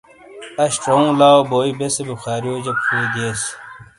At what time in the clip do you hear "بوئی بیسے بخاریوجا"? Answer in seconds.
1.49-2.73